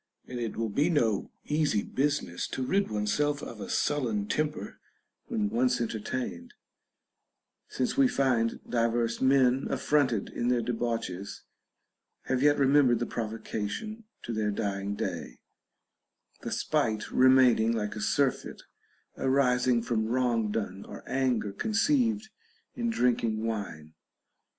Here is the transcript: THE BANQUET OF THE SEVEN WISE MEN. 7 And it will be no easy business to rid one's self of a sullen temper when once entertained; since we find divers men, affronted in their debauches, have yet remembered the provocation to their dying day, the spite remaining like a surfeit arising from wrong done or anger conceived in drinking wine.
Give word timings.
THE 0.25 0.33
BANQUET 0.47 0.53
OF 0.55 0.55
THE 0.55 0.59
SEVEN 0.65 0.71
WISE 0.71 0.75
MEN. 0.75 0.95
7 0.95 0.95
And 0.95 0.97
it 0.97 1.13
will 1.13 1.13
be 1.13 1.13
no 1.13 1.31
easy 1.61 1.83
business 1.83 2.47
to 2.47 2.65
rid 2.65 2.89
one's 2.89 3.13
self 3.13 3.43
of 3.43 3.61
a 3.61 3.69
sullen 3.69 4.27
temper 4.27 4.79
when 5.27 5.49
once 5.51 5.79
entertained; 5.79 6.53
since 7.67 7.97
we 7.97 8.07
find 8.07 8.59
divers 8.67 9.21
men, 9.21 9.67
affronted 9.69 10.29
in 10.29 10.47
their 10.47 10.63
debauches, 10.63 11.43
have 12.23 12.41
yet 12.41 12.57
remembered 12.57 12.97
the 12.97 13.05
provocation 13.05 14.05
to 14.23 14.33
their 14.33 14.49
dying 14.49 14.95
day, 14.95 15.37
the 16.41 16.51
spite 16.51 17.11
remaining 17.11 17.71
like 17.71 17.95
a 17.95 18.01
surfeit 18.01 18.63
arising 19.19 19.83
from 19.83 20.07
wrong 20.07 20.51
done 20.51 20.83
or 20.83 21.03
anger 21.05 21.51
conceived 21.53 22.29
in 22.73 22.89
drinking 22.89 23.45
wine. 23.45 23.93